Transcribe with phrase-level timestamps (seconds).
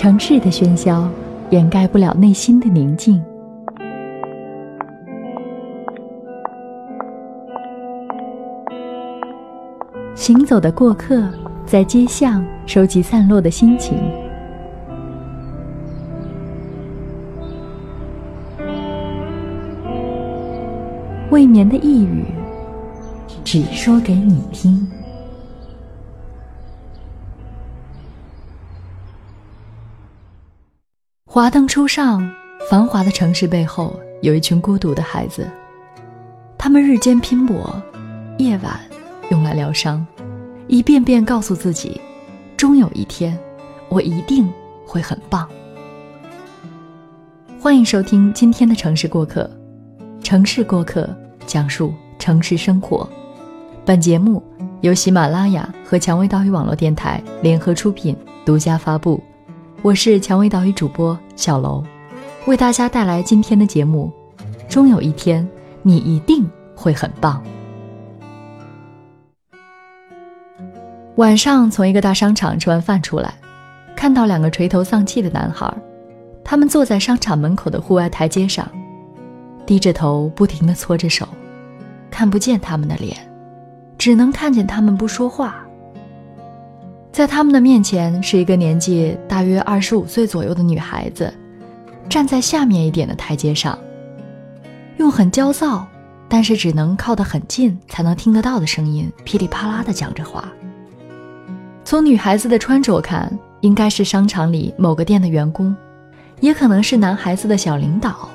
[0.00, 1.06] 城市的喧嚣
[1.50, 3.22] 掩盖不了内心的宁静。
[10.14, 11.28] 行走的过客，
[11.66, 13.98] 在街巷收集散落的心情。
[21.30, 22.24] 未眠的呓语，
[23.44, 24.90] 只说给你听。
[31.32, 32.28] 华灯初上，
[32.68, 35.48] 繁华的城市背后有一群孤独的孩子，
[36.58, 37.80] 他们日间拼搏，
[38.38, 38.80] 夜晚
[39.30, 40.04] 用来疗伤，
[40.66, 42.00] 一遍遍告诉自己，
[42.56, 43.38] 终有一天，
[43.88, 44.52] 我一定
[44.84, 45.48] 会很棒。
[47.60, 49.48] 欢迎收听今天的城市过客，
[50.24, 51.08] 城市过客
[51.46, 53.08] 讲述城市生活。
[53.84, 54.42] 本节目
[54.80, 59.22] 由喜马拉雅和蔷薇岛屿网络电台联合出品，独家发布。
[59.82, 61.82] 我是蔷薇岛屿主播小楼，
[62.46, 64.12] 为大家带来今天的节目。
[64.68, 65.48] 终有一天，
[65.82, 67.42] 你一定会很棒。
[71.16, 73.32] 晚上从一个大商场吃完饭出来，
[73.96, 75.74] 看到两个垂头丧气的男孩，
[76.44, 78.68] 他们坐在商场门口的户外台阶上，
[79.64, 81.26] 低着头不停地搓着手，
[82.10, 83.16] 看不见他们的脸，
[83.96, 85.64] 只能看见他们不说话。
[87.12, 91.32] 在他们的面前是一个年纪大约二十五岁左右的女孩子，
[92.08, 93.76] 站在下面一点的台阶上，
[94.98, 95.86] 用很焦躁，
[96.28, 100.50] 但是只能靠得很近才能听得到的声音噼里啪啦地讲着话。
[101.84, 105.74] 从女孩子的穿着看，应该是商场里某个店的员工，
[106.38, 108.28] 也可能是男孩子的小领导。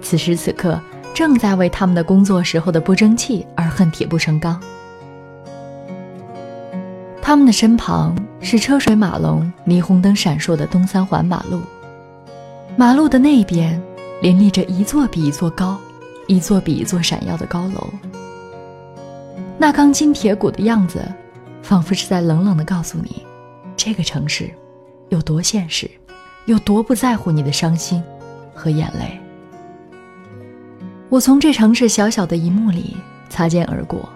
[0.00, 0.80] 此时此刻，
[1.12, 4.58] 正在为他们的工作时候的不争气而恨铁不成钢。
[7.26, 11.60] 他们的身旁是车水马龙、霓虹灯闪烁的东三环马路，
[12.76, 13.82] 马路的那边
[14.22, 15.76] 林立着一座比一座高、
[16.28, 17.90] 一座比一座闪耀的高楼。
[19.58, 21.04] 那钢筋铁骨的样子，
[21.62, 23.26] 仿佛是在冷冷地告诉你，
[23.76, 24.48] 这个城市
[25.08, 25.90] 有多现实，
[26.44, 28.00] 有多不在乎你的伤心
[28.54, 29.18] 和眼泪。
[31.08, 32.96] 我从这城市小小的一幕里
[33.28, 34.08] 擦肩而过，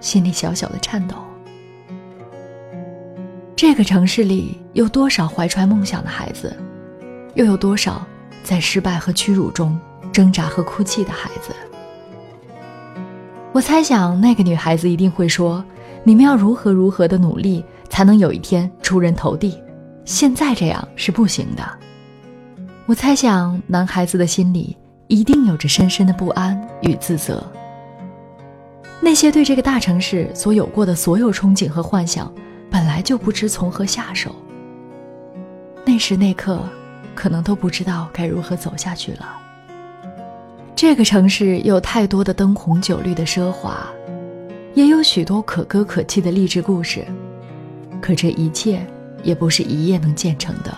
[0.00, 1.14] 心里小小的颤抖。
[3.74, 6.56] 这个城市里有多少怀揣梦想的孩子，
[7.34, 8.06] 又有多少
[8.44, 9.76] 在失败和屈辱中
[10.12, 11.52] 挣扎和哭泣的孩子？
[13.52, 15.64] 我猜想，那个女孩子一定会说
[16.04, 19.60] ：“你们要如何如何的努力，才能有一天出人头地？
[20.04, 21.68] 现在这样是不行的。”
[22.86, 24.76] 我猜想，男孩子的心里
[25.08, 27.44] 一定有着深深的不安与自责。
[29.00, 32.32] 那些对这个大城市所有过的所有憧憬和幻想。
[32.74, 34.34] 本来就不知从何下手，
[35.86, 36.60] 那时那刻，
[37.14, 39.40] 可能都不知道该如何走下去了。
[40.74, 43.86] 这个城市有太多的灯红酒绿的奢华，
[44.74, 47.06] 也有许多可歌可泣的励志故事，
[48.00, 48.84] 可这一切
[49.22, 50.76] 也不是一夜能建成的。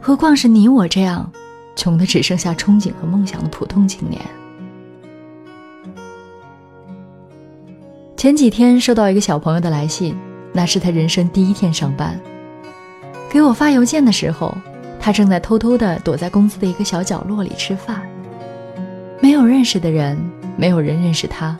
[0.00, 1.30] 何况是你我这样，
[1.76, 4.18] 穷的只剩下憧憬和梦想的普通青年。
[8.16, 10.16] 前几天收到一个小朋友的来信。
[10.52, 12.18] 那是他人生第一天上班，
[13.30, 14.52] 给我发邮件的时候，
[14.98, 18.02] 他正在偷偷地躲在公司的一个小角落里吃饭。
[19.20, 20.18] 没有认识的人，
[20.56, 21.56] 没有人认识他，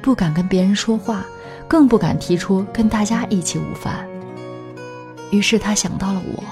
[0.00, 1.26] 不敢跟别人说话，
[1.68, 4.06] 更不敢提出跟大家一起午饭。
[5.30, 6.42] 于是他想到了我。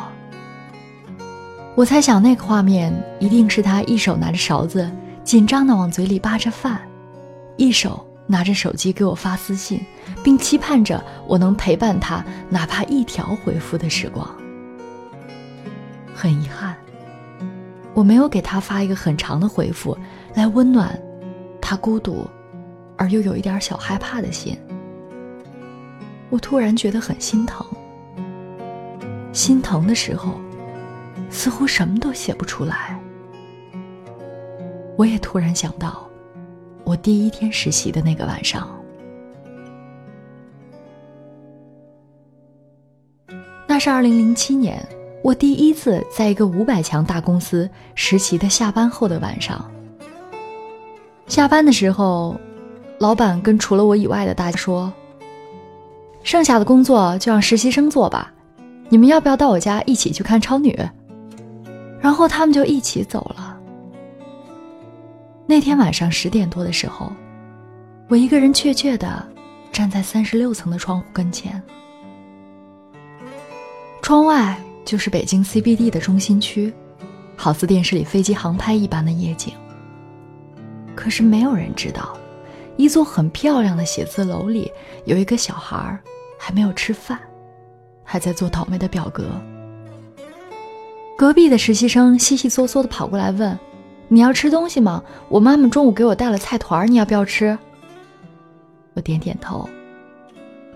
[1.77, 4.91] 我猜想那个画面一定是他一手拿着勺子，
[5.25, 6.81] 紧张地往嘴里扒着饭，
[7.57, 8.07] 一手。
[8.27, 9.81] 拿着手机给我发私信，
[10.23, 14.29] 并期盼着我能陪伴他哪怕一条回复的时光。
[16.15, 16.77] 很遗憾，
[17.93, 19.97] 我没有给他发一个很长的回复
[20.35, 20.99] 来温暖
[21.61, 22.27] 他孤独
[22.97, 24.59] 而又有一点小害怕的心。
[26.31, 27.67] 我突然觉得很心疼。
[29.33, 30.41] 心疼的时候，
[31.29, 32.99] 似乎什么都写不出来。
[34.97, 36.09] 我也突然想到，
[36.85, 38.69] 我第一天实习的那个晚上，
[43.67, 44.87] 那是二零零七年，
[45.23, 49.69] 我第一次在一个五百强大公司实习的下班后的晚上。
[51.27, 52.39] 下班的时候，
[52.99, 54.93] 老板跟除了我以外的大家说
[56.23, 58.31] ：“剩下的工作就让实习生做吧，
[58.91, 60.79] 你们要不要到我家一起去看超女？”
[61.99, 63.44] 然后他们就一起走了。
[65.47, 67.13] 那天晚上十点多的时候，
[68.09, 69.27] 我一个人怯怯的
[69.71, 71.63] 站在三十六层的窗户跟前，
[74.01, 76.73] 窗外就是北京 CBD 的中心区，
[77.37, 79.53] 好似电视里飞机航拍一般的夜景。
[80.95, 82.17] 可是没有人知道，
[82.79, 84.73] 一座很漂亮的写字楼里
[85.05, 86.01] 有一个小孩儿，
[86.39, 87.21] 还没有吃饭，
[88.03, 89.25] 还在做倒霉的表格。
[91.19, 93.59] 隔壁的实习生悉悉嗦嗦的跑过来问
[94.15, 95.03] ：“你要吃东西吗？
[95.29, 97.59] 我妈妈中午给我带了菜团，你要不要吃？”
[98.95, 99.69] 我点点头，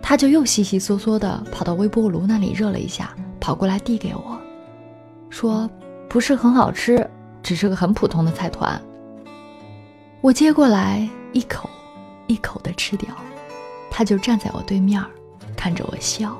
[0.03, 4.37] 他就又悉悉嗦嗦的跑到微波炉那里热了一下，跑过来递给我，
[5.31, 5.71] 说
[6.11, 7.09] ：“不是很好吃，
[7.41, 8.77] 只是个很普通的菜团。”
[10.21, 11.71] 我接过来，一口
[12.27, 13.09] 一口的吃掉，
[13.89, 15.01] 他就站在我对面，
[15.57, 16.37] 看着我笑。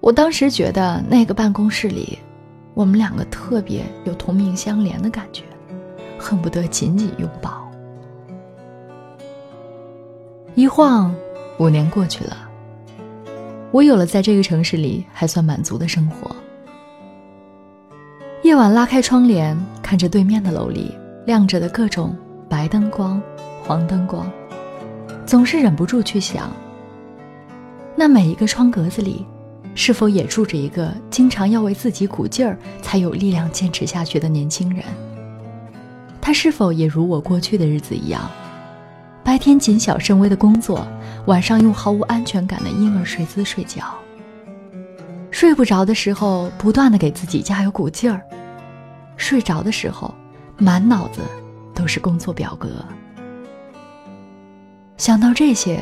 [0.00, 2.18] 我当时觉得那个办公室里，
[2.76, 5.44] 我们两个特别有同命相连的感觉，
[6.18, 7.66] 恨不得紧紧拥抱。
[10.54, 11.14] 一晃，
[11.58, 12.36] 五年过去了，
[13.70, 16.36] 我有了在这个城市里还算满足的生活。
[18.42, 20.94] 夜晚拉开窗帘，看着对面的楼里
[21.24, 22.14] 亮着的各种。
[22.46, 23.20] 白灯光，
[23.64, 24.30] 黄灯光，
[25.24, 26.48] 总是忍不住去想：
[27.96, 29.26] 那每一个窗格子里，
[29.76, 34.82] 是否也住着一个经常要为自己鼓劲儿才有力量坚持下去的年轻人？
[36.20, 38.28] 他是否也如我过去的日子一样，
[39.22, 40.84] 白天谨小慎微的工作，
[41.26, 43.84] 晚上用毫无安全感的婴儿睡姿睡觉？
[45.30, 48.18] 睡不着的时候，不断的给自己加油鼓劲儿；
[49.16, 50.12] 睡着的时候，
[50.58, 51.20] 满脑子。
[51.76, 52.82] 都是工作表格。
[54.96, 55.78] 想到这些，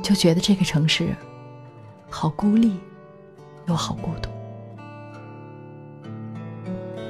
[0.00, 1.08] 就觉得这个城市
[2.08, 2.78] 好孤立，
[3.68, 4.28] 又好孤独。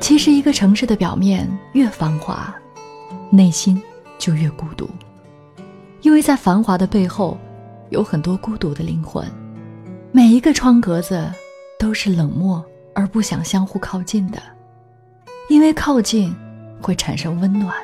[0.00, 2.54] 其实，一个城市的表面越繁华，
[3.30, 3.80] 内心
[4.18, 4.88] 就越孤独，
[6.02, 7.36] 因为在繁华的背后，
[7.90, 9.26] 有很多孤独的灵魂。
[10.10, 11.30] 每一个窗格子
[11.78, 12.64] 都是冷漠
[12.94, 14.40] 而不想相互靠近的，
[15.50, 16.34] 因为靠近
[16.80, 17.74] 会产生温暖。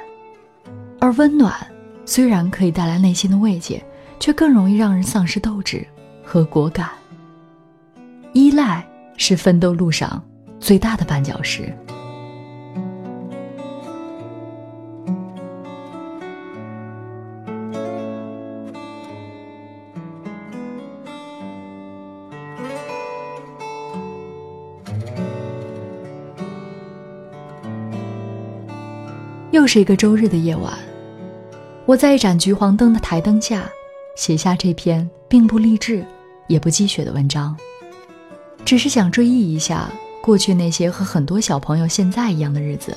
[1.00, 1.54] 而温暖
[2.06, 3.84] 虽然可以带来内心的慰藉，
[4.18, 5.86] 却更容易让人丧失斗志
[6.24, 6.88] 和果敢。
[8.34, 8.84] 依赖
[9.16, 10.22] 是奋斗路上
[10.58, 11.72] 最大的绊脚石。
[29.52, 30.72] 又是一个周日的夜晚。
[31.86, 33.70] 我在一盏橘黄灯的台灯下，
[34.16, 36.04] 写下这篇并不励志，
[36.48, 37.56] 也不积雪的文章，
[38.64, 39.90] 只是想追忆一下
[40.22, 42.96] 过去那些和很多小朋友现在一样的日子。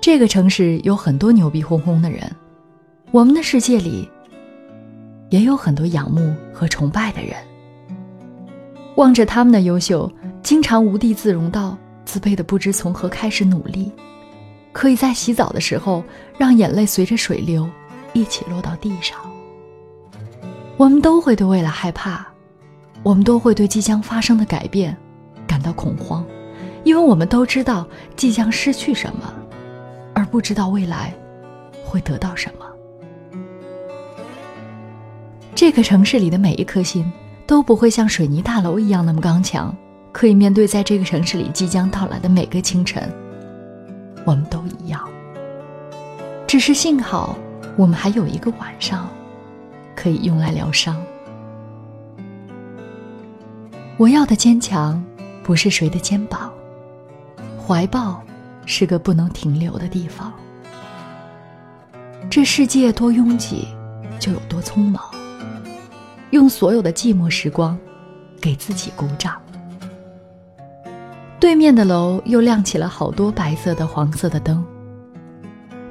[0.00, 2.28] 这个城市有很多牛逼哄哄的人，
[3.12, 4.08] 我们的世界里
[5.30, 7.36] 也有很多仰慕和崇拜的人。
[8.96, 10.10] 望着他们的优秀，
[10.42, 13.92] 经常无地自容到自卑的不知从何开始努力。
[14.72, 16.02] 可以在洗澡的时候，
[16.36, 17.68] 让眼泪随着水流
[18.12, 19.16] 一起落到地上。
[20.76, 22.26] 我们都会对未来害怕，
[23.02, 24.96] 我们都会对即将发生的改变
[25.46, 26.24] 感到恐慌，
[26.84, 29.32] 因为我们都知道即将失去什么，
[30.14, 31.12] 而不知道未来
[31.84, 32.66] 会得到什么。
[35.54, 37.10] 这个城市里的每一颗心
[37.46, 39.74] 都不会像水泥大楼一样那么刚强，
[40.12, 43.02] 可以面对在这个城市里即将到来的每个清晨。
[44.24, 45.08] 我们都一样，
[46.46, 47.36] 只是幸好
[47.76, 49.08] 我们还有一个晚上，
[49.96, 50.96] 可以用来疗伤。
[54.02, 55.00] 我要的坚强，
[55.44, 56.52] 不是谁的肩膀，
[57.56, 58.20] 怀抱
[58.66, 60.32] 是个不能停留的地方。
[62.28, 63.68] 这世界多拥挤，
[64.18, 65.00] 就有多匆忙。
[66.30, 67.78] 用所有的寂寞时光，
[68.40, 69.40] 给自己鼓掌。
[71.38, 74.64] 对面的楼又亮起了好多白色的、黄色的灯。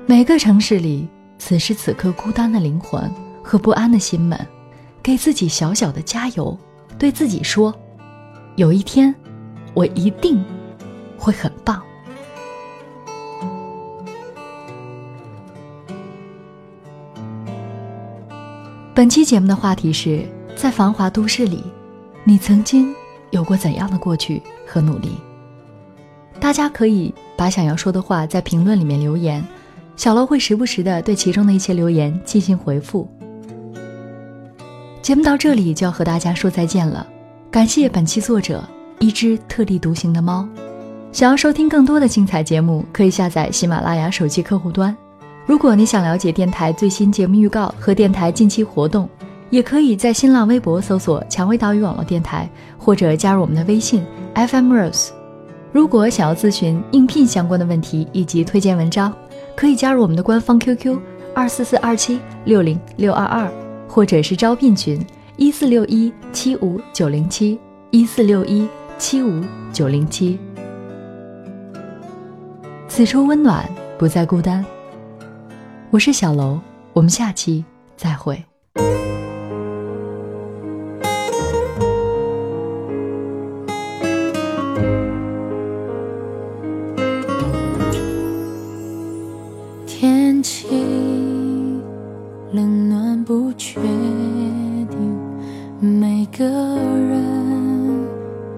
[0.06, 3.10] 每个城市里，此时此刻孤单的灵魂
[3.42, 4.38] 和不安的心们，
[5.02, 6.60] 给自己小小的加油，
[7.00, 7.74] 对自己说
[8.56, 9.14] ：“有一天，
[9.74, 10.44] 我一定
[11.18, 11.82] 会很棒。”
[18.94, 20.24] 本期节目的话题是
[20.56, 21.64] 在繁华都市里，
[22.24, 22.94] 你曾经
[23.32, 25.18] 有过怎样的过去和努力？
[26.40, 29.44] 大家可以把想要说的话在评论里面留言，
[29.96, 33.08] 小楼会时不时的对其中的一些留言进行回复。
[35.02, 37.08] 节目到这里就要和大家说再见了，
[37.52, 38.64] 感谢本期作者
[39.00, 40.48] 一只特立独行的猫。
[41.12, 44.96] 想要收听更多的精彩节目，可以下载喜马拉雅手机客户端。
[45.46, 49.10] 如果你想了解电台最新节目预告和电台近期活动，
[49.50, 54.02] 也可以在新浪微博搜索“蔷薇岛屿网络电台”，或者加入我们的微信
[54.34, 55.10] FM Rose。
[55.74, 59.14] 如果想要咨询应聘相关的问题以及推荐文章，
[59.58, 60.98] 可以加入我们的官方 QQ
[61.36, 63.52] 二四四二七六零六二二，
[63.90, 65.06] 或者是招聘群
[65.42, 68.70] 一四六一七五九零七一四六一
[69.00, 69.44] 七五
[69.74, 70.38] 九零七。
[72.88, 73.68] 此处温暖，
[73.98, 74.64] 不再孤单。
[75.90, 76.60] 我是小楼，
[76.94, 77.66] 我们下期
[77.98, 78.46] 再会。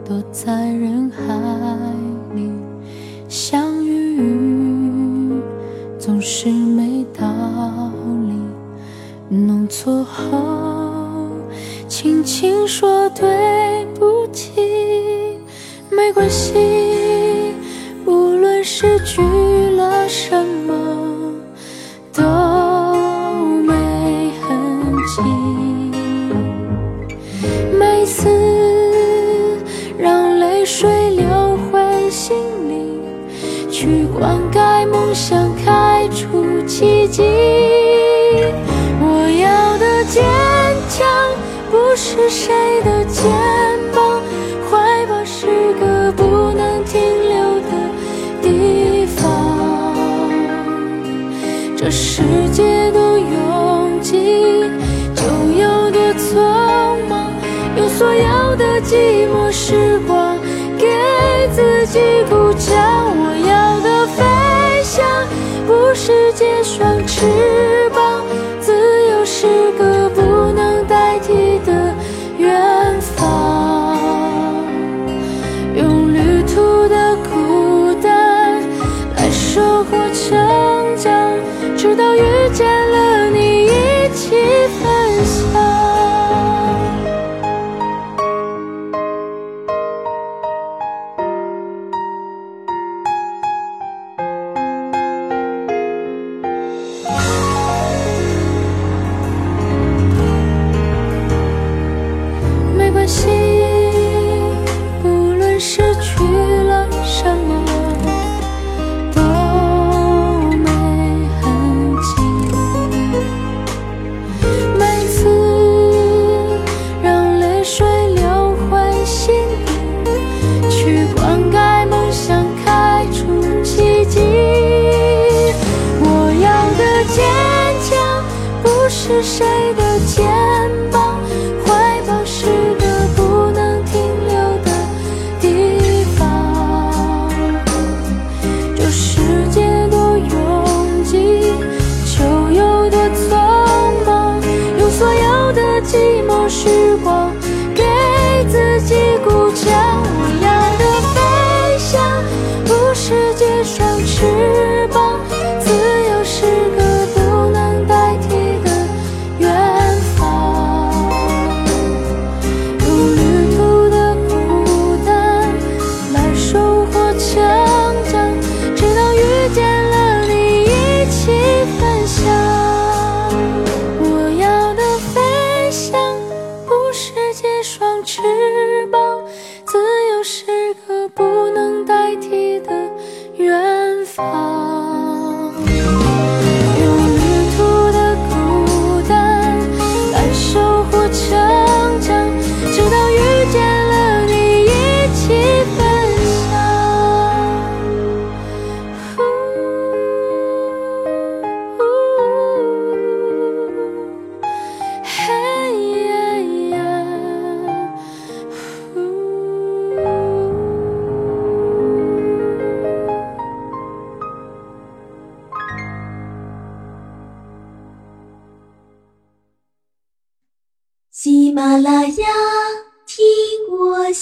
[0.05, 1.23] 躲在人海
[2.35, 2.51] 里
[3.29, 5.41] 相遇，
[5.97, 7.25] 总是没道
[8.27, 8.33] 理。
[9.29, 10.43] 弄错后，
[11.87, 14.51] 轻轻说对不起，
[15.89, 16.53] 没关系，
[18.05, 19.21] 无论失去
[19.77, 20.73] 了什么。
[22.15, 22.21] 都
[23.65, 23.73] 没
[24.41, 25.21] 痕迹。
[27.79, 28.29] 每次
[33.83, 37.21] 去灌溉梦想，开出奇迹。
[39.01, 40.23] 我要的坚
[40.87, 41.05] 强，
[41.69, 42.53] 不是谁
[42.85, 43.29] 的肩
[43.93, 44.21] 膀，
[44.71, 47.71] 怀抱是个不能停留的
[48.41, 49.93] 地方。
[51.75, 52.23] 这世
[52.53, 54.63] 界多拥挤，
[55.13, 55.23] 就
[55.61, 56.39] 有多匆
[57.09, 57.33] 忙。
[57.75, 59.42] 用所有的寂寞
[67.23, 67.52] see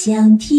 [0.04, 0.51] 喜马拉雅，听我想听。